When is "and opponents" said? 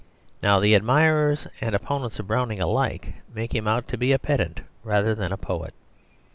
1.61-2.17